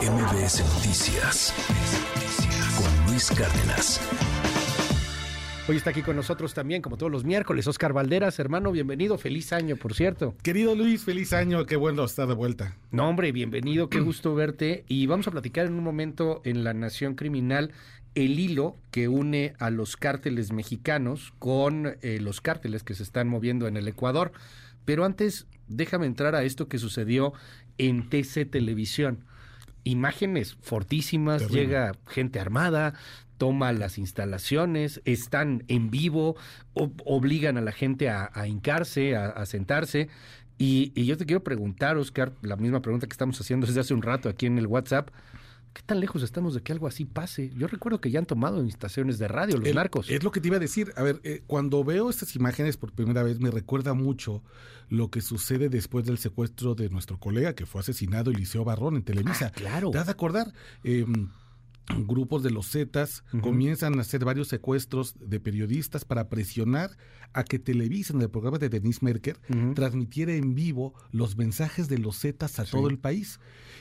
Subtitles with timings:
[0.00, 1.54] MBS Noticias
[2.76, 4.00] con Luis Cárdenas.
[5.68, 9.52] Hoy está aquí con nosotros también, como todos los miércoles, Oscar Valderas, hermano, bienvenido, feliz
[9.52, 10.34] año, por cierto.
[10.42, 12.76] Querido Luis, feliz año, qué bueno estar de vuelta.
[12.90, 14.84] No, hombre, bienvenido, qué gusto verte.
[14.88, 17.70] Y vamos a platicar en un momento en La Nación Criminal
[18.16, 23.28] el hilo que une a los cárteles mexicanos con eh, los cárteles que se están
[23.28, 24.32] moviendo en el Ecuador.
[24.84, 27.32] Pero antes, déjame entrar a esto que sucedió
[27.78, 29.24] en TC Televisión.
[29.84, 32.94] Imágenes fortísimas, llega gente armada,
[33.38, 36.36] toma las instalaciones, están en vivo,
[36.72, 40.08] obligan a la gente a, hincarse, a, sentarse.
[40.56, 43.92] Y, y, yo te quiero preguntar, Oscar, la misma pregunta que estamos haciendo desde hace
[43.92, 45.10] un rato aquí en el WhatsApp.
[45.74, 47.50] ¿Qué tan lejos estamos de que algo así pase?
[47.56, 50.08] Yo recuerdo que ya han tomado estaciones de radio los narcos.
[50.08, 50.92] Es lo que te iba a decir.
[50.96, 54.44] A ver, eh, cuando veo estas imágenes por primera vez, me recuerda mucho
[54.88, 59.02] lo que sucede después del secuestro de nuestro colega que fue asesinado, Eliseo Barrón, en
[59.02, 59.46] Televisa.
[59.46, 59.90] Ah, claro.
[59.90, 60.52] ¿Te vas a acordar?
[60.84, 61.04] Eh,
[62.06, 66.96] grupos de los Zetas comienzan a hacer varios secuestros de periodistas para presionar
[67.32, 69.38] a que Televisa, en el programa de Denise Merker,
[69.74, 73.40] transmitiera en vivo los mensajes de los Zetas a todo el país.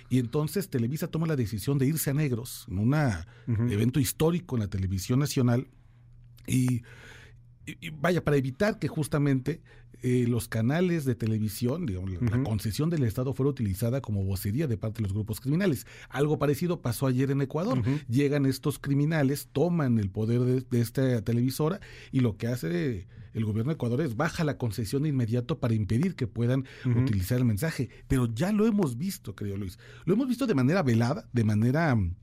[0.10, 2.94] Y entonces Televisa toma la decisión de irse a negros en un
[3.72, 5.68] evento histórico en la televisión nacional
[6.48, 6.84] y
[8.00, 9.62] vaya, para evitar que justamente
[10.06, 14.76] eh, los canales de televisión, digamos, la concesión del Estado fuera utilizada como vocería de
[14.76, 15.88] parte de los grupos criminales.
[16.10, 17.82] Algo parecido pasó ayer en Ecuador.
[18.10, 21.80] Llegan estos criminales, toman el poder de, esta televisora
[22.12, 25.74] y lo que hace el gobierno de Ecuador es baja la concesión de inmediato para
[25.74, 27.90] impedir que puedan utilizar el mensaje.
[28.10, 29.80] Pero ya lo hemos visto, querido Luis.
[30.04, 32.14] Lo hemos visto de manera velada, de manera mm,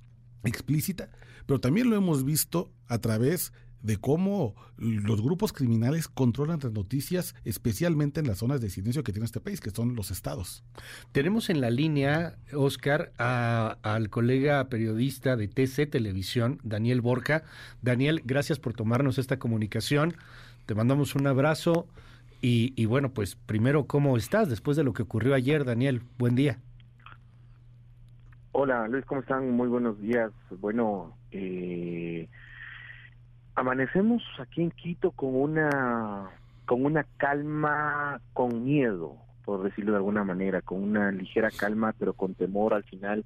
[0.44, 1.10] explícita,
[1.47, 3.60] pero también lo hemos visto a través de
[4.00, 9.27] cómo los grupos criminales controlan las noticias, especialmente en las zonas de silencio que tiene
[9.27, 10.64] este país, que son los estados.
[11.12, 17.42] Tenemos en la línea, Oscar, al colega periodista de TC Televisión, Daniel Borja.
[17.83, 20.15] Daniel, gracias por tomarnos esta comunicación.
[20.66, 21.87] Te mandamos un abrazo.
[22.43, 26.03] Y, y bueno, pues primero, ¿cómo estás después de lo que ocurrió ayer, Daniel?
[26.16, 26.59] Buen día.
[28.53, 29.50] Hola, Luis, ¿cómo están?
[29.50, 30.33] Muy buenos días.
[30.59, 32.28] Bueno, eh,
[33.60, 36.31] amanecemos aquí en Quito con una
[36.65, 42.15] con una calma con miedo por decirlo de alguna manera con una ligera calma pero
[42.15, 42.72] con temor.
[42.72, 43.25] Al final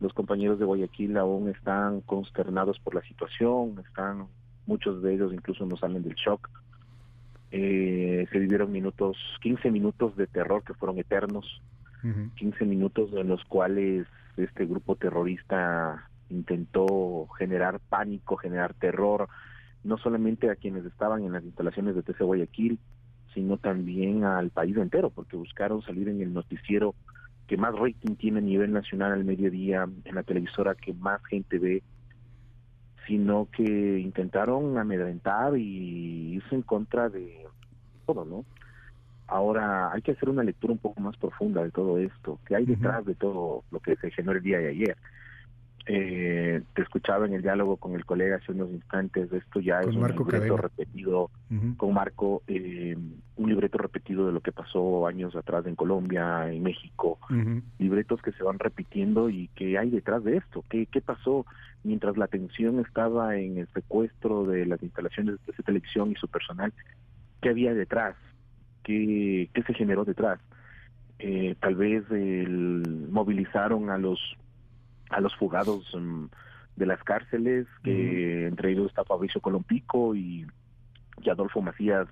[0.00, 4.26] los compañeros de Guayaquil aún están consternados por la situación están
[4.66, 6.50] muchos de ellos incluso no salen del shock.
[7.52, 11.62] Eh, se vivieron minutos 15 minutos de terror que fueron eternos
[12.34, 19.28] 15 minutos en los cuales este grupo terrorista intentó generar pánico, generar terror,
[19.84, 22.78] no solamente a quienes estaban en las instalaciones de TC Guayaquil,
[23.34, 26.94] sino también al país entero, porque buscaron salir en el noticiero
[27.46, 31.58] que más rating tiene a nivel nacional al mediodía, en la televisora que más gente
[31.58, 31.82] ve,
[33.06, 37.46] sino que intentaron amedrentar y irse en contra de
[38.06, 38.44] todo, ¿no?
[39.26, 42.66] Ahora hay que hacer una lectura un poco más profunda de todo esto, que hay
[42.66, 44.96] detrás de todo lo que se generó el día de ayer
[45.86, 49.88] eh, te escuchaba en el diálogo con el colega hace unos instantes, esto ya es
[49.88, 51.30] un libreto repetido
[51.76, 52.96] con Marco, eh,
[53.36, 57.18] un libreto repetido de lo que pasó años atrás en Colombia, en México,
[57.78, 61.46] libretos que se van repitiendo y que hay detrás de esto, ¿Qué, qué pasó
[61.84, 66.72] mientras la atención estaba en el secuestro de las instalaciones de televisión y su personal,
[67.40, 68.14] qué había detrás,
[68.84, 70.38] qué, qué se generó detrás.
[71.18, 74.18] Eh, tal vez el, movilizaron a los
[75.12, 76.24] a los fugados mm,
[76.76, 80.46] de las cárceles, que entre ellos está Fabricio Colompico y,
[81.30, 82.08] Adolfo Macías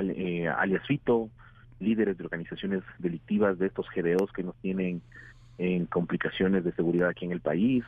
[0.00, 1.28] eh, alias Fito,
[1.78, 5.02] líderes de organizaciones delictivas de estos GDOs que nos tienen
[5.58, 7.84] en complicaciones de seguridad aquí en el país.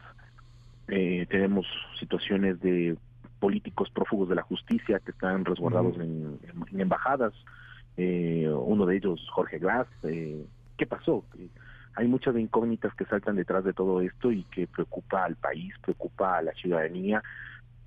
[0.89, 1.67] Eh, tenemos
[1.99, 2.97] situaciones de
[3.41, 6.39] políticos prófugos de la justicia que están resguardados en,
[6.77, 7.33] embajadas.
[7.97, 9.87] Eh, uno de ellos, Jorge Glass.
[10.03, 11.25] ¿Qué pasó?
[11.99, 16.39] Hay muchas incógnitas que saltan detrás de todo esto y que preocupa al país, preocupa
[16.39, 17.21] a la ciudadanía,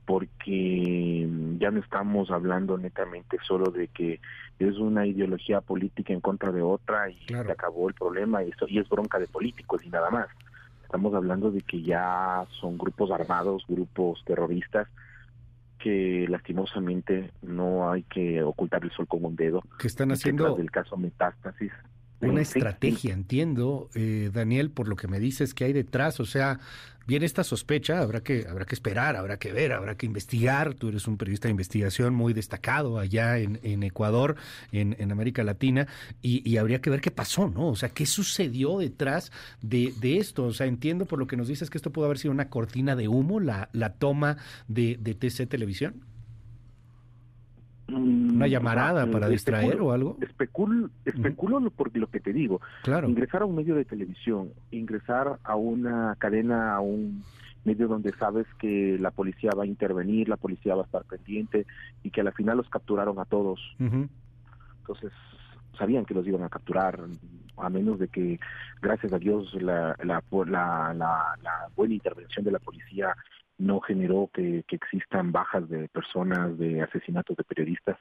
[0.05, 4.19] porque ya no estamos hablando netamente solo de que
[4.59, 8.65] es una ideología política en contra de otra y se acabó el problema y, eso,
[8.67, 10.27] y es bronca de políticos y nada más.
[10.83, 14.89] Estamos hablando de que ya son grupos armados, grupos terroristas
[15.79, 19.63] que lastimosamente no hay que ocultar el sol con un dedo.
[19.79, 21.71] Que están haciendo del caso Metástasis
[22.21, 26.19] una estrategia, entiendo, eh, Daniel, por lo que me dices que hay detrás.
[26.19, 26.59] O sea,
[27.07, 30.73] viene esta sospecha, habrá que, habrá que esperar, habrá que ver, habrá que investigar.
[30.75, 34.35] Tú eres un periodista de investigación muy destacado allá en, en Ecuador,
[34.71, 35.87] en, en, América Latina,
[36.21, 37.69] y, y, habría que ver qué pasó, ¿no?
[37.69, 39.31] O sea, qué sucedió detrás
[39.61, 40.45] de, de, esto.
[40.45, 42.95] O sea, entiendo por lo que nos dices que esto pudo haber sido una cortina
[42.95, 44.37] de humo, la, la toma
[44.67, 46.10] de, de TC Televisión.
[47.87, 50.17] ¿Una llamarada para distraer o algo?
[50.21, 51.71] Especulo, especulo uh -huh.
[51.71, 52.61] por lo que te digo.
[52.83, 53.09] Claro.
[53.09, 57.23] Ingresar a un medio de televisión, ingresar a una cadena, a un
[57.65, 61.65] medio donde sabes que la policía va a intervenir, la policía va a estar pendiente
[62.03, 63.59] y que al final los capturaron a todos.
[63.79, 64.09] Uh -huh.
[64.79, 65.11] Entonces,
[65.77, 66.99] sabían que los iban a capturar,
[67.57, 68.39] a menos de que,
[68.81, 73.15] gracias a Dios, la, la, la, la buena intervención de la policía
[73.61, 77.97] no generó que, que, existan bajas de personas, de asesinatos de periodistas,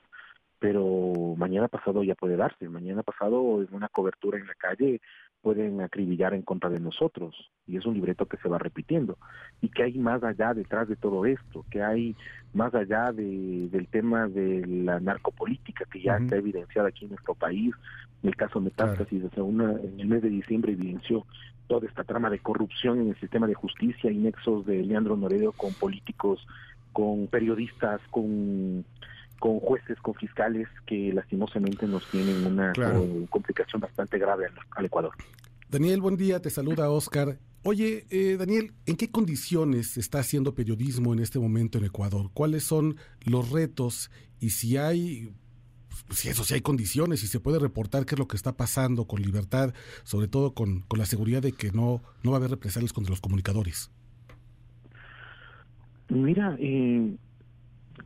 [0.58, 2.68] pero mañana pasado ya puede darse.
[2.68, 5.00] Mañana pasado en una cobertura en la calle
[5.42, 9.16] pueden acribillar en contra de nosotros y es un libreto que se va repitiendo
[9.60, 12.14] y que hay más allá detrás de todo esto, que hay
[12.52, 16.24] más allá de, del tema de la narcopolítica que ya uh -huh.
[16.24, 17.74] está evidenciada aquí en nuestro país.
[18.22, 19.46] El caso Metástasis, claro.
[19.46, 21.24] una, en el mes de diciembre evidenció
[21.68, 25.52] toda esta trama de corrupción en el sistema de justicia y nexos de Leandro Noredo
[25.52, 26.44] con políticos,
[26.92, 28.84] con periodistas, con
[29.40, 33.04] con jueces, con fiscales que lastimosamente nos tienen una claro.
[33.28, 35.12] complicación bastante grave al, al, Ecuador.
[35.68, 37.38] Daniel, buen día, te saluda Oscar.
[37.62, 42.30] Oye, eh, Daniel, ¿en qué condiciones está haciendo periodismo en este momento en Ecuador?
[42.32, 45.34] ¿Cuáles son los retos y si hay
[46.10, 49.06] si eso, si hay condiciones, si se puede reportar qué es lo que está pasando
[49.06, 52.50] con libertad, sobre todo con, con la seguridad de que no, no va a haber
[52.50, 53.90] represalias contra los comunicadores.
[56.08, 57.16] Mira, eh,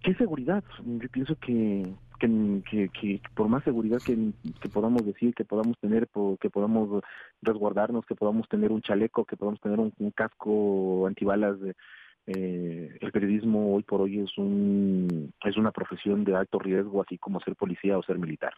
[0.04, 0.62] ¿qué seguridad?
[0.84, 1.82] Yo pienso que,
[2.20, 6.08] que, que, que por más seguridad que, que, podamos decir, que podamos tener,
[6.40, 7.02] que podamos
[7.42, 11.74] resguardarnos, que podamos tener un chaleco, que podamos tener un, un casco antibalas de,
[12.26, 17.18] eh, el periodismo hoy por hoy es un es una profesión de alto riesgo así
[17.18, 18.52] como ser policía o ser militar.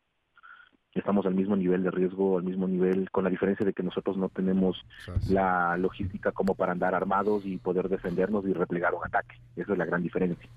[0.94, 4.16] Estamos al mismo nivel de riesgo al mismo nivel con la diferencia de que nosotros
[4.16, 4.80] no tenemos
[5.28, 9.36] la logística como para andar armados y poder defendernos y replegar un ataque.
[9.56, 10.48] Esa es la gran diferencia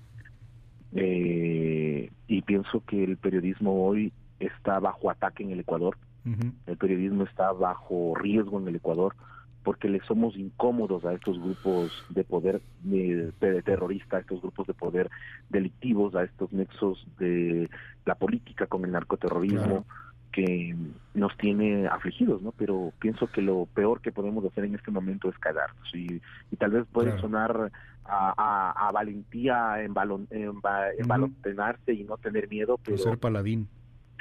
[0.94, 6.52] eh, y pienso que el periodismo hoy está bajo ataque en el Ecuador uh -huh.
[6.66, 9.14] el periodismo está bajo riesgo en el Ecuador
[9.62, 14.66] porque le somos incómodos a estos grupos de poder de, de terrorista, a estos grupos
[14.66, 15.10] de poder
[15.50, 17.68] delictivos, a estos nexos de
[18.06, 19.84] la política con el narcoterrorismo claro.
[20.32, 20.74] que
[21.14, 22.52] nos tiene afligidos, ¿no?
[22.52, 26.56] Pero pienso que lo peor que podemos hacer en este momento es quedarnos y, y
[26.56, 27.20] tal vez puede claro.
[27.20, 27.72] sonar
[28.10, 30.52] a, a, a, valentía en, balon, en,
[30.98, 33.68] en balontenarse y no tener miedo, pero ser paladín.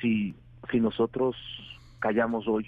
[0.02, 0.36] Si,
[0.72, 1.36] si nosotros
[2.00, 2.66] callamos hoy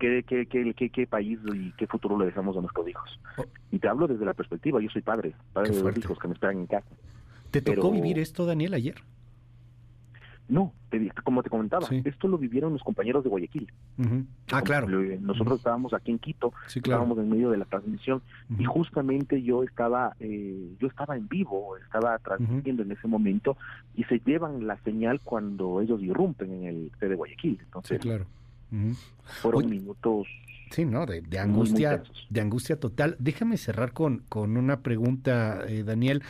[0.00, 3.20] ¿Qué, qué, qué, qué, qué país y qué futuro le dejamos a nuestros hijos.
[3.36, 3.44] Oh.
[3.70, 6.32] Y te hablo desde la perspectiva, yo soy padre, padre de dos hijos que me
[6.32, 6.88] esperan en casa.
[7.50, 7.90] ¿Te tocó Pero...
[7.90, 8.94] vivir esto, Daniel, ayer?
[10.50, 12.02] No, te, como te comentaba, sí.
[12.04, 13.72] esto lo vivieron los compañeros de Guayaquil.
[13.98, 14.26] Uh -huh.
[14.52, 14.88] Ah, claro.
[15.20, 17.02] Nosotros estábamos aquí en Quito, sí, claro.
[17.02, 18.18] estábamos en medio de la transmisión
[18.50, 18.60] uh -huh.
[18.60, 23.56] y justamente yo estaba, eh, yo estaba en vivo, estaba transmitiendo en ese momento
[23.94, 27.58] y se llevan la señal cuando ellos irrumpen en el C de Guayaquil.
[27.62, 28.26] Entonces, sí, claro.
[29.40, 30.26] Fueron Oye, minutos.
[30.70, 31.06] Sí, ¿no?
[31.06, 33.16] De, de angustia, muy, muy de angustia total.
[33.18, 36.22] Déjame cerrar con, con una pregunta, eh, Daniel.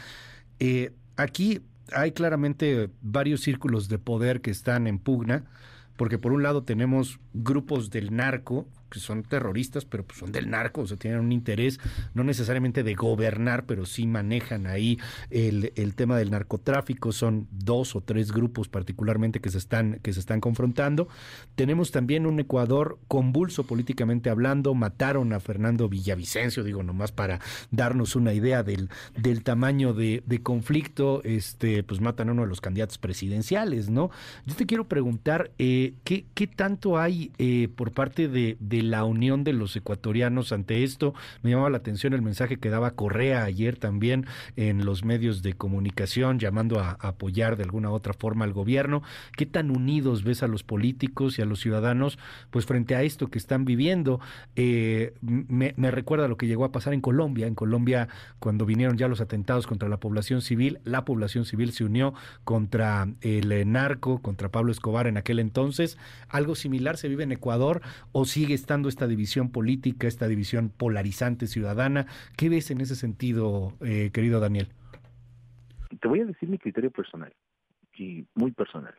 [0.58, 1.61] Eh, aquí
[1.94, 5.44] hay claramente varios círculos de poder que están en pugna,
[5.96, 10.50] porque por un lado tenemos grupos del narco, que son terroristas, pero pues son del
[10.50, 11.81] narco, o sea, tienen un interés
[12.14, 14.99] no necesariamente de gobernar, pero sí manejan ahí
[15.30, 20.12] el, el, tema del narcotráfico, son dos o tres grupos particularmente que se están, que
[20.12, 21.09] se están confrontando.
[21.54, 28.16] Tenemos también un Ecuador convulso políticamente hablando, mataron a Fernando Villavicencio, digo nomás para darnos
[28.16, 32.61] una idea del, del tamaño de, de conflicto, este, pues matan a uno de los
[32.61, 34.11] candidatos presidenciales, ¿no?
[34.47, 39.04] Yo te quiero preguntar, eh, ¿qué, ¿qué tanto hay eh, por parte de, de la
[39.04, 41.14] unión de los ecuatorianos ante esto.
[41.42, 45.54] Me llamaba la atención el mensaje que daba Correa ayer también en los medios de
[45.54, 49.02] comunicación, llamando a, apoyar de alguna u otra forma al gobierno.
[49.37, 52.18] ¿Qué tan unidos ves a los políticos y a los ciudadanos
[52.50, 54.20] pues frente a esto que están viviendo?
[54.56, 57.46] Eh, me, me recuerda lo que llegó a pasar en Colombia.
[57.46, 58.08] En Colombia,
[58.38, 63.08] cuando vinieron ya los atentados contra la población civil, la población civil se unió contra
[63.20, 65.99] el narco, contra Pablo Escobar en aquel entonces.
[66.28, 67.82] Algo similar se vive en Ecuador
[68.12, 72.06] o sigue estando esta división política, esta división polarizante ciudadana.
[72.36, 74.68] ¿Qué ves en ese sentido, eh, querido Daniel?
[76.00, 77.32] Te voy a decir mi criterio personal,
[77.96, 78.94] y muy personal.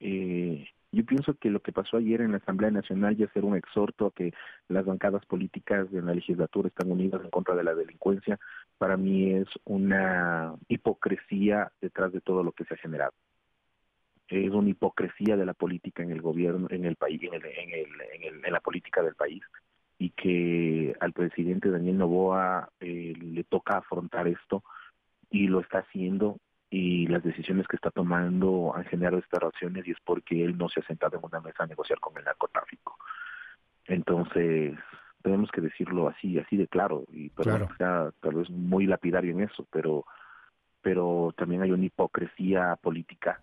[0.00, 3.56] Eh, Yo pienso que lo que pasó ayer en la Asamblea Nacional ya ser un
[3.56, 4.32] exhorto a que
[4.68, 8.38] las bancadas políticas de la legislatura están unidas en contra de la delincuencia,
[8.78, 13.12] para mí es una hipocresía detrás de todo lo que se ha generado.
[14.28, 17.70] Es una hipocresía de la política en el gobierno, en el país, en, el, en,
[17.72, 19.42] el, en, la política del país,
[19.98, 24.62] y que al presidente Daniel Novoa eh, le toca afrontar esto
[25.30, 26.38] y lo está haciendo
[26.70, 30.68] y las decisiones que está tomando han generado estas reacciones y es porque él no
[30.68, 32.98] se ha sentado en una mesa a negociar con el narcotráfico.
[33.86, 34.76] Entonces,
[35.22, 39.42] tenemos que decirlo así, así de claro, y pero sea tal vez muy lapidario en
[39.42, 40.04] eso, pero
[40.82, 43.40] pero también hay una hipocresía política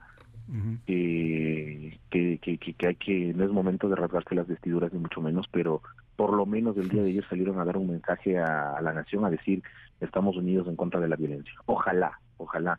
[0.86, 5.22] que, que, que, que, hay que, no es momento de rasgarse las vestiduras ni mucho
[5.22, 5.82] menos, pero
[6.16, 9.26] por lo menos el día de ayer salieron a dar un mensaje a la nación
[9.26, 9.64] a decir
[10.00, 11.54] estamos unidos en contra de la violencia.
[11.66, 12.78] Ojalá, ojalá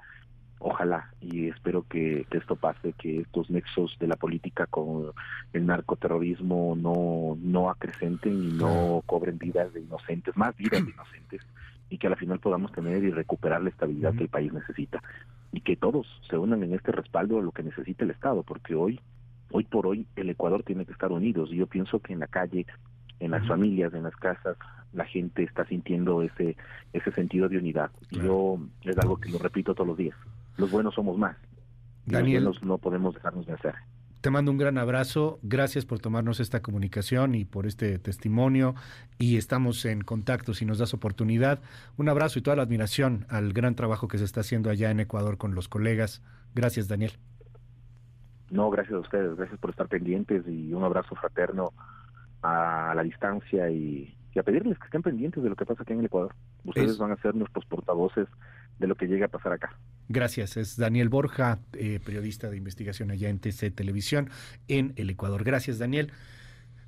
[0.65, 1.11] ojalá.
[1.21, 5.13] Y espero que, esto pase, que estos nexos de la política con
[5.53, 11.43] el narcoterrorismo no, no acrecenten y no cobren vidas de inocentes, más vidas de inocentes,
[11.91, 15.03] y que al final podamos tener y recuperar la estabilidad que el país necesita.
[15.55, 18.75] Y que todos se unan en este respaldo a lo que necesita el Estado, porque
[18.75, 19.01] hoy,
[19.53, 21.51] hoy por hoy, el Ecuador tiene que estar unidos.
[21.53, 22.67] Y yo pienso que en la calle,
[23.21, 24.57] en las familias, en las casas,
[24.93, 26.57] la gente está sintiendo ese
[26.93, 27.91] ese sentido de unidad.
[28.11, 30.17] Y yo es algo que lo repito todos los días
[30.57, 31.37] los buenos somos más.
[32.07, 33.75] Daniel, los no podemos dejarnos de hacer.
[34.25, 38.75] Te mando un gran abrazo, gracias por tomarnos esta comunicación y por este testimonio
[39.19, 41.61] y estamos en contacto si nos das oportunidad.
[41.99, 45.01] Un abrazo y toda la admiración al gran trabajo que se está haciendo allá en
[45.01, 46.23] Ecuador con los colegas.
[46.55, 47.13] Gracias, Daniel.
[48.51, 51.75] No, gracias a ustedes, gracias por estar pendientes y un abrazo fraterno
[52.41, 55.99] a la distancia y, a pedirles que estén pendientes de lo que pasa aquí en
[55.99, 56.35] el Ecuador.
[56.65, 58.29] Ustedes van a ser nuestros portavoces
[58.79, 59.77] de lo que llegue a pasar acá.
[60.09, 60.57] Gracias.
[60.57, 64.31] Es Daniel Borja, eh, periodista de investigación allá en TC Televisión
[64.69, 65.45] en el Ecuador.
[65.45, 66.13] Gracias, Daniel.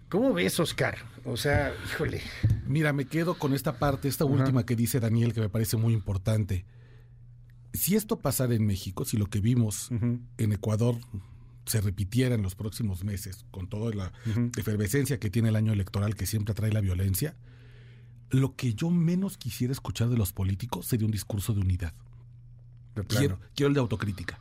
[0.08, 0.98] ¿Cómo ves, Oscar?
[1.24, 2.20] O sea, híjole.
[2.66, 5.94] Mira, me quedo con esta parte, esta última que dice Daniel, que me parece muy
[5.94, 6.64] importante.
[7.72, 10.96] Si esto pasara en México, si lo que vimos en Ecuador
[11.66, 14.12] se repitiera en los próximos meses, con toda la
[14.56, 17.34] efervescencia que tiene el año electoral que siempre atrae la violencia,
[18.30, 21.92] lo que yo menos quisiera escuchar de los políticos sería un discurso de unidad.
[23.04, 24.40] Quiero, quiero el de autocrítica.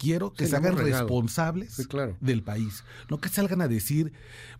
[0.00, 1.86] Quiero que se hagan responsables
[2.20, 2.84] del país.
[3.10, 4.14] No que salgan a decir,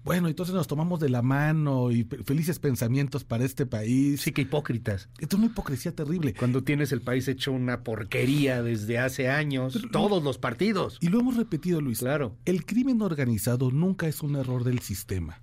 [0.04, 4.20] bueno, entonces nos tomamos de la mano y felices pensamientos para este país.
[4.20, 5.08] Sí, que hipócritas.
[5.18, 6.34] Esto es una hipocresía terrible.
[6.34, 10.98] Cuando tienes el país hecho una porquería desde hace años, todos los partidos.
[11.00, 12.00] Y lo hemos repetido, Luis.
[12.00, 12.36] Claro.
[12.44, 15.40] El crimen organizado nunca es un error del sistema.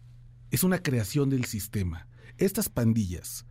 [0.51, 3.45] Es una creación del sistema estas pandillas,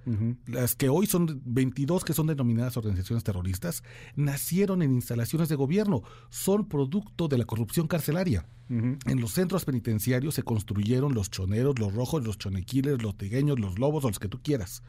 [0.46, 3.82] las que hoy son 22 que son denominadas organizaciones terroristas,
[4.14, 8.46] nacieron en instalaciones de gobierno, son producto de la corrupción carcelaria.
[8.68, 13.78] En los centros penitenciarios se construyeron los choneros, los rojos, los chonequiles, los tigueños, los
[13.78, 14.82] lobos, o los que tú quieras.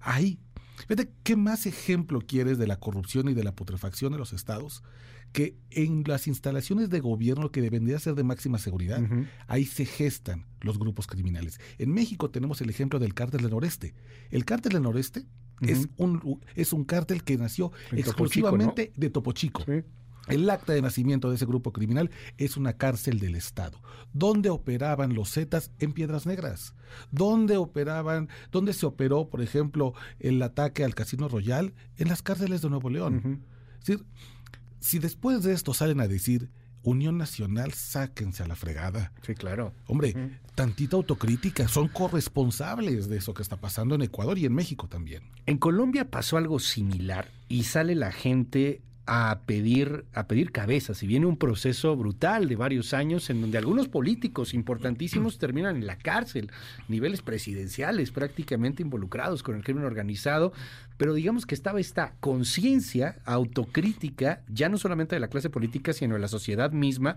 [0.00, 0.40] Ahí.
[0.88, 4.82] Fíjate, ¿qué más ejemplo quieres de la corrupción y de la putrefacción de los estados?
[5.32, 9.02] Que en las instalaciones de gobierno que debería ser de máxima seguridad,
[9.46, 11.58] ahí se gestan los grupos criminales.
[11.78, 13.94] En México tenemos el ejemplo del cártel del noreste.
[14.30, 15.24] El cártel del noreste
[15.60, 19.64] es, un, es un cártel que nació exclusivamente de Topo Chico.
[20.28, 23.80] El acta de nacimiento de ese grupo criminal es una cárcel del Estado.
[24.12, 25.72] ¿Dónde operaban los Zetas?
[25.80, 26.74] En Piedras Negras.
[27.10, 31.74] ¿Dónde operaban, dónde se operó, por ejemplo, el ataque al Casino Royal?
[31.96, 33.42] En las cárceles de Nuevo León.
[33.80, 34.06] Es decir,
[34.82, 36.50] si después de esto salen a decir
[36.82, 39.12] Unión Nacional, sáquense a la fregada.
[39.24, 39.72] Sí, claro.
[39.86, 44.88] Hombre, tantita autocrítica, son corresponsables de eso que está pasando en Ecuador y en México
[44.88, 45.30] también.
[45.46, 51.06] En Colombia pasó algo similar y sale la gente a pedir, a pedir cabezas y
[51.06, 55.98] viene un proceso brutal de varios años en donde algunos políticos importantísimos terminan en la
[55.98, 56.50] cárcel,
[56.88, 60.52] niveles presidenciales prácticamente involucrados con el crimen organizado,
[60.98, 66.14] pero digamos que estaba esta conciencia autocrítica, ya no solamente de la clase política, sino
[66.14, 67.16] de la sociedad misma,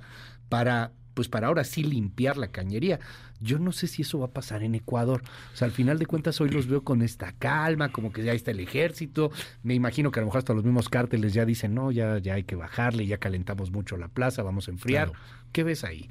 [0.50, 3.00] para pues para ahora sí limpiar la cañería.
[3.42, 5.24] Yo no sé si eso va a pasar en Ecuador.
[5.54, 8.34] O sea, al final de cuentas hoy los veo con esta calma, como que ya
[8.34, 9.32] está el ejército.
[9.64, 12.36] Me imagino que a lo mejor hasta los mismos cárteles ya dicen, no, ya, ya
[12.36, 15.12] hay que bajarle, ya calentamos mucho la plaza, vamos a enfriar.
[15.52, 16.10] ¿Qué ves ahí?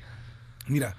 [0.66, 0.96] Mira,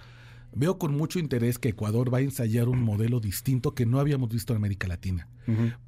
[0.53, 4.29] veo con mucho interés que Ecuador va a ensayar un modelo distinto que no habíamos
[4.29, 5.27] visto en América Latina.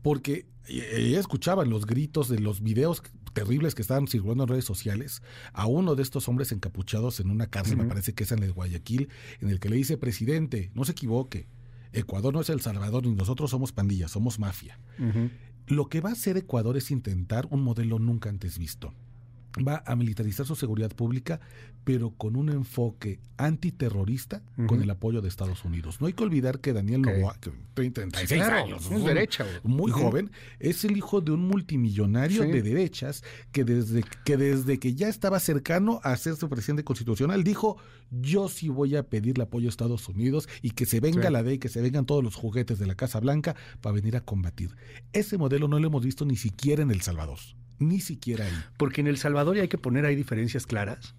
[0.02, 3.02] Porque ya escuchaban los gritos de los videos
[3.38, 5.22] terribles que estaban circulando en redes sociales
[5.54, 8.52] a uno de estos hombres encapuchados en una cárcel, me parece que es en el
[8.52, 9.10] Guayaquil,
[9.42, 11.48] en el que le dice, presidente, no se equivoque,
[11.94, 14.80] Ecuador no es El Salvador ni nosotros somos pandillas, somos mafia.
[15.68, 18.94] Lo que va a hacer Ecuador es intentar un modelo nunca antes visto.
[19.66, 21.40] Va a militarizar su seguridad pública,
[21.84, 26.02] pero con un enfoque antiterrorista con el apoyo de Estados Unidos.
[26.02, 30.84] No hay que olvidar que Daniel Novoa, que 36 años, es derecha, muy joven, es
[30.84, 36.02] el hijo de un multimillonario de derechas que desde, que desde que ya estaba cercano
[36.04, 37.78] a ser su presidente constitucional dijo,
[38.12, 41.58] yo sí voy a pedirle apoyo a Estados Unidos y que se venga la ley,
[41.60, 44.76] que se vengan todos los juguetes de la Casa Blanca para venir a combatir.
[45.14, 47.40] Ese modelo no lo hemos visto ni siquiera en El Salvador.
[47.80, 48.52] Ni siquiera ahí.
[48.78, 51.16] Porque en El Salvador, y hay que poner ahí diferencias claras,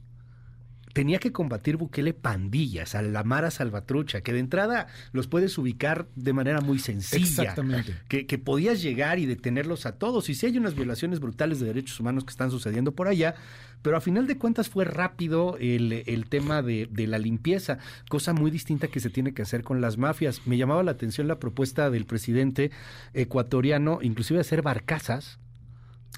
[0.98, 6.08] tenía que combatir Bukele pandillas, a la Mara Salvatrucha, que de entrada los puedes ubicar
[6.16, 7.24] de manera muy sencilla.
[7.24, 7.94] Exactamente.
[8.08, 10.28] Que, que, podías llegar y detenerlos a todos.
[10.28, 13.36] Y si hay unas violaciones brutales de derechos humanos que están sucediendo por allá,
[13.82, 18.32] pero a final de cuentas fue rápido el, el tema de, de, la limpieza, cosa
[18.32, 20.46] muy distinta que se tiene que hacer con las mafias.
[20.46, 22.72] Me llamaba la atención la propuesta del presidente
[23.14, 25.38] ecuatoriano, inclusive hacer barcazas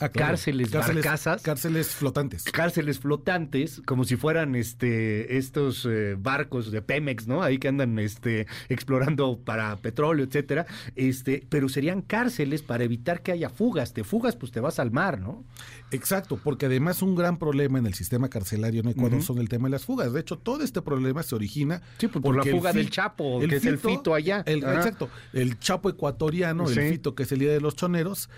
[0.00, 0.30] Ah, claro.
[0.30, 2.45] cárceles, cárceles, barcazas, cárceles flotantes.
[2.45, 7.42] Cárceles flotantes, como si fueran este estos eh, barcos de Pemex, ¿no?
[7.42, 10.66] Ahí que andan este explorando para petróleo, etcétera.
[10.97, 13.92] Este, pero serían cárceles para evitar que haya fugas.
[13.92, 15.45] Te fugas, pues te vas al mar, ¿no?
[15.90, 19.26] Exacto, porque además un gran problema en el sistema carcelario en Ecuador uh -huh.
[19.26, 20.12] son el tema de las fugas.
[20.12, 23.50] De hecho, todo este problema se origina sí, pues por la fuga del Chapo, el
[23.50, 24.42] que fito, es el fito allá.
[24.47, 26.78] El, exacto, el Chapo ecuatoriano, sí.
[26.78, 28.30] el fito que es el líder de los choneros,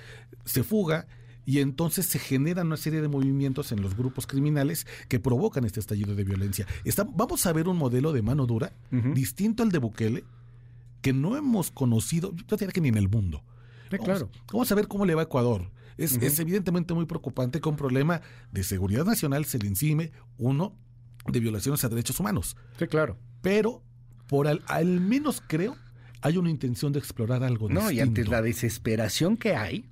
[0.45, 1.07] se fuga
[1.45, 5.81] y entonces se generan una serie de movimientos en los grupos criminales que provocan este
[5.81, 6.67] estallido de violencia.
[6.85, 9.15] Está, vamos a ver un modelo de mano dura uh -huh.
[9.15, 10.25] distinto al de Bukele
[11.01, 13.43] que no hemos conocido, yo diría que ni en el mundo.
[13.91, 14.31] Sí, vamos, claro.
[14.53, 15.71] vamos, a ver cómo le va a Ecuador.
[15.99, 16.23] Es, uh -huh.
[16.23, 18.23] es, evidentemente muy preocupante que un problema
[18.53, 20.75] de seguridad nacional se le encime uno
[21.27, 22.57] de violaciones a derechos humanos.
[22.79, 23.19] Sí, claro.
[23.43, 23.83] Pero
[24.29, 25.77] por al, al menos creo
[26.23, 27.93] hay una intención de explorar algo no, distinto.
[27.93, 29.91] y ante la desesperación que hay,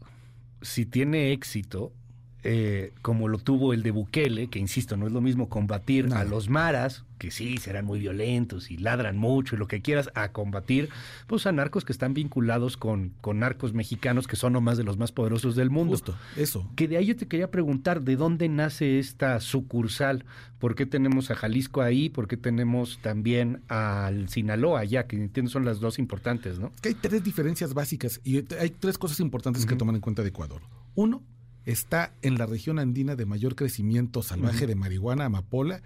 [0.62, 1.92] si tiene éxito,
[2.42, 6.16] eh, como lo tuvo el de Bukele, que insisto, no es lo mismo combatir no.
[6.16, 10.10] a los maras, que sí serán muy violentos y ladran mucho y lo que quieras,
[10.14, 10.88] a combatir
[11.26, 14.96] pues a narcos que están vinculados con, con narcos mexicanos que son nomás de los
[14.96, 15.92] más poderosos del mundo.
[15.92, 16.68] Justo, eso.
[16.76, 20.24] Que de ahí yo te quería preguntar, ¿de dónde nace esta sucursal?
[20.58, 22.08] ¿Por qué tenemos a Jalisco ahí?
[22.08, 25.06] ¿Por qué tenemos también al Sinaloa allá?
[25.06, 26.72] Que entiendo son las dos importantes, ¿no?
[26.80, 29.68] Que hay tres diferencias básicas y hay tres cosas importantes uh -huh.
[29.68, 30.62] que tomar en cuenta de Ecuador.
[30.94, 31.22] Uno,
[31.64, 34.68] está en la región andina de mayor crecimiento salvaje uh -huh.
[34.68, 35.82] de marihuana, amapola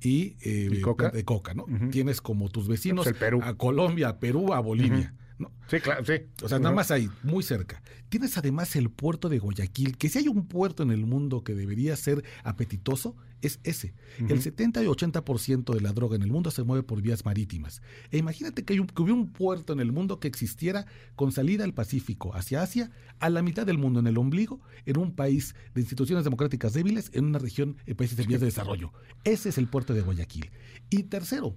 [0.00, 1.10] y, eh, ¿Y coca?
[1.10, 1.64] de coca, ¿no?
[1.64, 1.90] Uh -huh.
[1.90, 3.40] Tienes como tus vecinos pues Perú.
[3.42, 5.12] a Colombia, a Perú, a Bolivia.
[5.12, 5.27] Uh -huh.
[5.38, 5.52] ¿No?
[5.68, 6.14] Sí, claro, sí.
[6.42, 7.82] O sea, nada más ahí, muy cerca.
[8.08, 11.54] Tienes además el puerto de Guayaquil, que si hay un puerto en el mundo que
[11.54, 13.94] debería ser apetitoso, es ese.
[14.20, 14.32] Uh -huh.
[14.32, 17.82] El 70 y 80% de la droga en el mundo se mueve por vías marítimas.
[18.10, 21.32] E imagínate que, hay un, que hubiera un puerto en el mundo que existiera con
[21.32, 25.14] salida al Pacífico, hacia Asia, a la mitad del mundo, en el ombligo, en un
[25.14, 28.92] país de instituciones democráticas débiles, en una región de países en vías de desarrollo.
[29.24, 30.50] Ese es el puerto de Guayaquil.
[30.90, 31.56] Y tercero,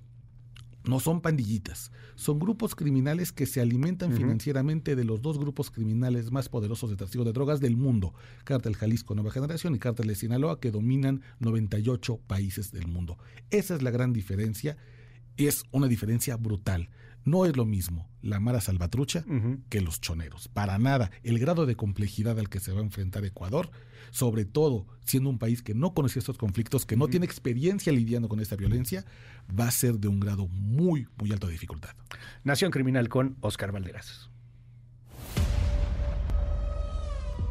[0.84, 4.18] no son pandillitas, son grupos criminales que se alimentan uh -huh.
[4.18, 8.14] financieramente de los dos grupos criminales más poderosos de tráfico de drogas del mundo,
[8.44, 13.18] Cártel Jalisco Nueva Generación y Cártel de Sinaloa, que dominan 98 países del mundo.
[13.50, 14.78] Esa es la gran diferencia
[15.38, 16.90] y es una diferencia brutal.
[17.24, 19.60] No es lo mismo la Mara Salvatrucha uh -huh.
[19.70, 20.48] que los choneros.
[20.48, 21.12] Para nada.
[21.24, 23.70] El grado de complejidad al que se va a enfrentar Ecuador,
[24.12, 27.12] sobre todo siendo un país que no conoce estos conflictos, que no uh -huh.
[27.12, 29.06] tiene experiencia lidiando con esta violencia,
[29.58, 31.92] va a ser de un grado muy, muy alto de dificultad.
[32.44, 34.30] Nación Criminal con Oscar Valderas.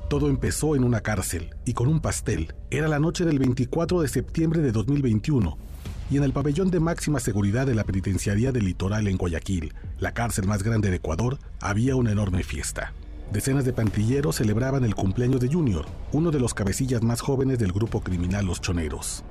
[0.08, 2.52] Todo empezó en una cárcel y con un pastel.
[2.70, 5.69] Era la noche del 24 de septiembre de 2021
[6.10, 10.12] y en el pabellón de máxima seguridad de la penitenciaría del litoral en Guayaquil, la
[10.12, 12.92] cárcel más grande de Ecuador, había una enorme fiesta.
[13.32, 17.72] Decenas de pantilleros celebraban el cumpleaños de Junior, uno de los cabecillas más jóvenes del
[17.72, 19.22] grupo criminal Los Choneros.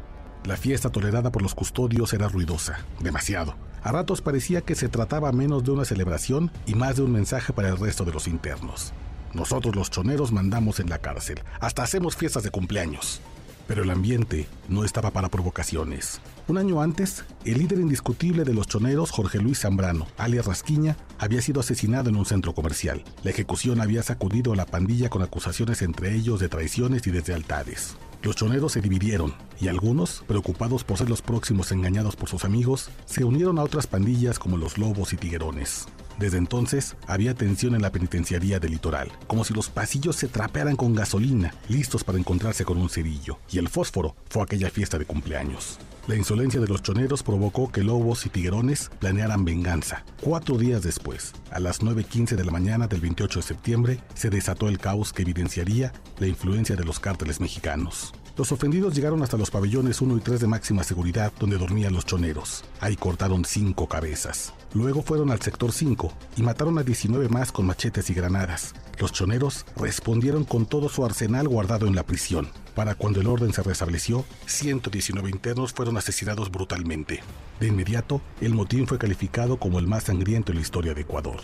[0.45, 3.55] La fiesta tolerada por los custodios era ruidosa, demasiado.
[3.83, 7.51] A ratos parecía que se trataba menos de una celebración y más de un mensaje
[7.51, 8.93] para el resto de los internos.
[9.33, 13.21] Nosotros los choneros mandamos en la cárcel, hasta hacemos fiestas de cumpleaños.
[13.69, 16.21] Pero el ambiente no estaba para provocaciones.
[16.47, 21.39] Un año antes, el líder indiscutible de los choneros, Jorge Luis Zambrano, alias Rasquiña, había
[21.43, 23.03] sido asesinado en un centro comercial.
[23.23, 27.95] La ejecución había sacudido a la pandilla con acusaciones entre ellos de traiciones y deslealtades.
[28.21, 32.89] Los choneros se dividieron y algunos, preocupados por ser los próximos engañados por sus amigos,
[33.05, 35.87] se unieron a otras pandillas como los lobos y tiguerones.
[36.17, 40.75] Desde entonces había tensión en la penitenciaría del litoral, como si los pasillos se trapearan
[40.75, 45.05] con gasolina, listos para encontrarse con un cerillo, y el fósforo fue aquella fiesta de
[45.05, 45.79] cumpleaños.
[46.09, 50.03] La insolencia de los choneros provocó que lobos y tiguerones planearan venganza.
[50.21, 54.69] Cuatro días después, a las 9.15 de la mañana del 28 de septiembre, se desató
[54.69, 58.11] el caos que evidenciaría la influencia de los cárteles mexicanos.
[58.37, 62.07] Los ofendidos llegaron hasta los pabellones 1 y 3 de máxima seguridad donde dormían los
[62.07, 62.63] choneros.
[62.79, 64.55] Ahí cortaron cinco cabezas.
[64.73, 68.73] Luego fueron al sector 5 y mataron a 19 más con machetes y granadas.
[68.99, 72.49] Los choneros respondieron con todo su arsenal guardado en la prisión.
[72.75, 77.21] Para cuando el orden se restableció, 119 internos fueron asesinados brutalmente.
[77.61, 81.39] De inmediato, el motín fue calificado como el más sangriento en la historia de Ecuador.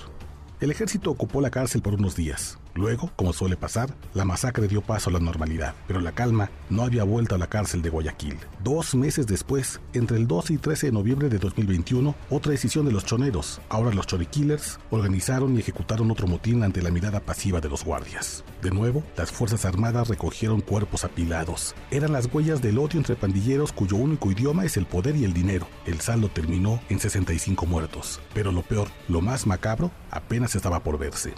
[0.59, 2.57] El ejército ocupó la cárcel por unos días.
[2.75, 6.83] Luego, como suele pasar, la masacre dio paso a la normalidad, pero la calma no
[6.83, 8.37] había vuelto a la cárcel de Guayaquil.
[8.65, 12.91] Dos meses después, entre el 12 y 13 de noviembre de 2021, otra decisión de
[12.91, 17.69] los choneros, ahora los chorikillers, organizaron y ejecutaron otro motín ante la mirada pasiva de
[17.69, 18.43] los guardias.
[18.61, 21.75] De nuevo, las Fuerzas Armadas recogieron cuerpos apilados.
[21.91, 25.31] Eran las huellas del odio entre pandilleros cuyo único idioma es el poder y el
[25.31, 25.65] dinero.
[25.85, 28.19] El saldo terminó en 65 muertos.
[28.33, 31.33] Pero lo peor, lo más macabro, apenas estaba por verse.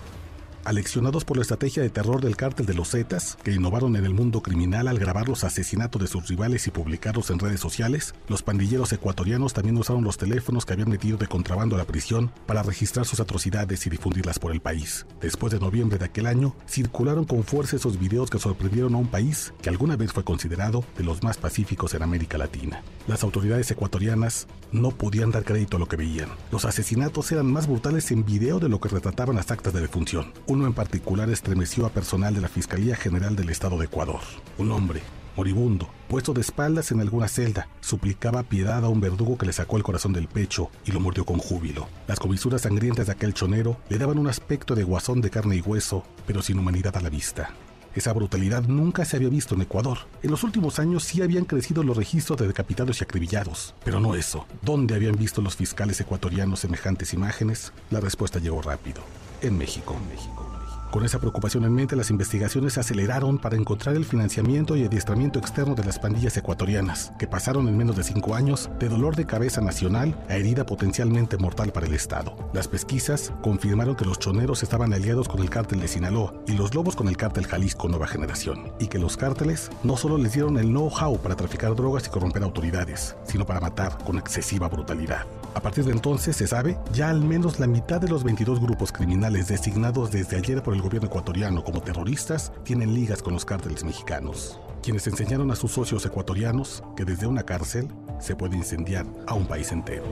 [0.68, 4.14] Aleccionados por la estrategia de terror del cártel de los Zetas, que innovaron en el
[4.14, 8.44] mundo criminal al grabar los asesinatos de sus rivales y publicarlos en redes sociales, los
[8.44, 12.64] pandilleros ecuatorianos también usaron los teléfonos que habían metido de contrabando a la prisión para
[12.64, 15.06] registrar sus atrocidades y difundirlas por el país.
[15.22, 19.08] Después de noviembre de aquel año, circularon con fuerza esos videos que sorprendieron a un
[19.08, 22.84] país que alguna vez fue considerado de los más pacíficos en América Latina.
[23.08, 26.30] Las autoridades ecuatorianas no podían dar crédito a lo que veían.
[26.52, 30.34] Los asesinatos eran más brutales en video de lo que retrataban las actas de defunción.
[30.46, 34.20] Uno en particular estremeció a personal de la Fiscalía General del Estado de Ecuador.
[34.58, 35.02] Un hombre,
[35.38, 39.78] moribundo, puesto de espaldas en alguna celda, suplicaba piedad a un verdugo que le sacó
[39.78, 41.88] el corazón del pecho y lo mordió con júbilo.
[42.08, 45.62] Las comisuras sangrientas de aquel chonero le daban un aspecto de guasón de carne y
[45.62, 47.54] hueso, pero sin humanidad a la vista.
[47.96, 50.00] Esa brutalidad nunca se había visto en Ecuador.
[50.24, 54.16] En los últimos años sí habían crecido los registros de decapitados y acribillados, pero no
[54.16, 54.46] eso.
[54.62, 57.74] ¿Dónde habían visto los fiscales ecuatorianos semejantes imágenes?
[57.90, 59.02] La respuesta llegó rápido.
[59.42, 59.96] En México.
[59.96, 60.67] En México.
[60.92, 65.38] Con esa preocupación en mente, las investigaciones se aceleraron para encontrar el financiamiento y adiestramiento
[65.38, 69.26] externo de las pandillas ecuatorianas, que pasaron en menos de cinco años de dolor de
[69.26, 72.36] cabeza nacional a herida potencialmente mortal para el Estado.
[72.54, 76.74] Las pesquisas confirmaron que los choneros estaban aliados con el cártel de Sinaloa y los
[76.74, 80.58] lobos con el cártel Jalisco Nueva Generación, y que los cárteles no solo les dieron
[80.58, 85.26] el know-how para traficar drogas y corromper autoridades, sino para matar con excesiva brutalidad.
[85.54, 88.92] A partir de entonces, se sabe, ya al menos la mitad de los 22 grupos
[88.92, 93.84] criminales designados desde ayer por el gobierno ecuatoriano como terroristas tienen ligas con los cárteles
[93.84, 97.88] mexicanos, quienes enseñaron a sus socios ecuatorianos que desde una cárcel
[98.20, 100.06] se puede incendiar a un país entero.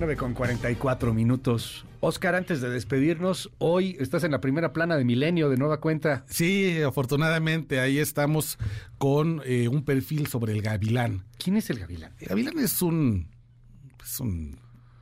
[0.00, 1.84] 9 con 44 minutos.
[2.00, 6.24] Oscar, antes de despedirnos, hoy estás en la primera plana de Milenio de nueva cuenta.
[6.26, 8.58] Sí, afortunadamente ahí estamos
[8.96, 11.24] con eh, un perfil sobre el gavilán.
[11.36, 12.14] ¿Quién es el gavilán?
[12.18, 13.28] El gavilán es un,
[14.02, 14.58] es un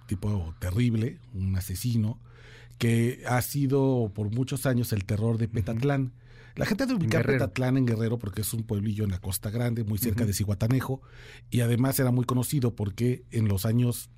[0.08, 2.18] tipo terrible, un asesino,
[2.78, 6.12] que ha sido por muchos años el terror de Petatlán.
[6.56, 9.84] La gente de ubicar Petatlán en Guerrero porque es un pueblillo en la Costa Grande,
[9.84, 11.02] muy cerca de Cihuatanejo,
[11.50, 14.10] y además era muy conocido porque en los años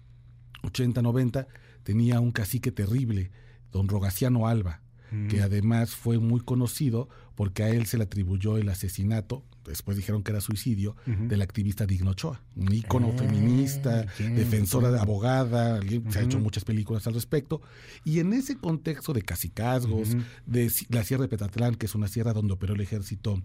[0.62, 1.48] 80, 90
[1.82, 3.30] tenía un cacique terrible,
[3.72, 4.80] don Rogaciano Alba,
[5.28, 10.22] que además fue muy conocido porque a él se le atribuyó el asesinato, después dijeron
[10.22, 15.80] que era suicidio, del activista Digno Ochoa, un ícono feminista, defensora, de abogada,
[16.10, 17.62] se ha hecho muchas películas al respecto,
[18.04, 22.32] y en ese contexto de cacicazgos, de la Sierra de Petatlán, que es una sierra
[22.32, 23.42] donde operó el ejército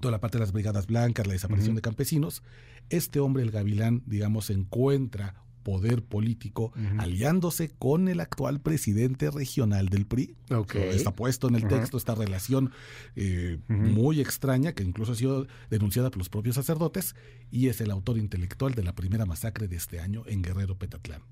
[0.00, 2.42] toda la parte de las brigadas blancas, la desaparición de campesinos,
[2.90, 10.06] este hombre, el gavilán, digamos, encuentra poder político aliándose con el actual presidente regional del
[10.06, 10.34] PRI.
[10.74, 12.72] Está puesto en el texto esta relación
[13.16, 17.14] eh, muy extraña que incluso ha sido denunciada por los propios sacerdotes
[17.50, 21.22] y es el autor intelectual de la primera masacre de este año en Guerrero Petatlán.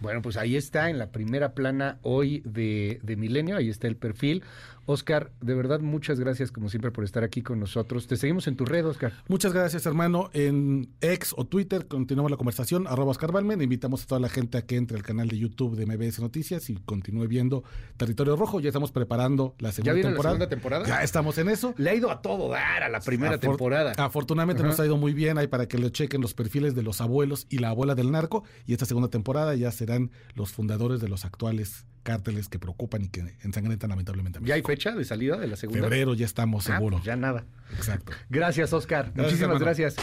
[0.00, 3.96] Bueno, pues ahí está en la primera plana hoy de, de Milenio, ahí está el
[3.96, 4.42] perfil.
[4.84, 8.08] Oscar, de verdad, muchas gracias como siempre por estar aquí con nosotros.
[8.08, 9.12] Te seguimos en tu red, Oscar.
[9.28, 10.28] Muchas gracias, hermano.
[10.32, 13.62] En X o Twitter continuamos la conversación, arroba Oscar Balmen.
[13.62, 16.68] Invitamos a toda la gente a que entre al canal de YouTube de MBS Noticias
[16.68, 17.62] y continúe viendo
[17.96, 18.58] Territorio Rojo.
[18.58, 20.34] Ya estamos preparando la segunda ¿Ya viene temporada.
[20.34, 20.86] la segunda temporada?
[20.86, 21.74] Ya estamos en eso.
[21.76, 23.92] Le ha ido a todo dar a la primera temporada.
[23.96, 25.38] Afortunadamente nos ha ido muy bien.
[25.38, 28.42] Hay para que le chequen los perfiles de los abuelos y la abuela del narco.
[28.66, 33.08] Y esta segunda temporada ya serán los fundadores de los actuales cárteles que preocupan y
[33.08, 35.82] que ensangrentan lamentablemente a ¿Ya hay fecha de salida de la segunda?
[35.82, 37.00] Febrero ya estamos Ah, seguros.
[37.00, 37.44] pues ya nada.
[37.76, 38.12] Exacto.
[38.28, 39.12] Gracias, Oscar.
[39.14, 39.64] Gracias, Muchísimas hermano.
[39.64, 39.96] gracias.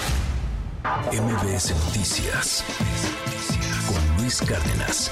[1.12, 2.63] MBS Noticias
[3.88, 5.12] con Luis Cárdenas.